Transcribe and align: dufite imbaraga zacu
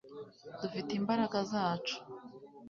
dufite 0.61 0.89
imbaraga 0.99 1.37
zacu 1.51 1.95